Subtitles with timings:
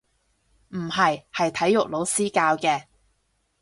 [0.69, 2.85] 唔係，係體育老師教嘅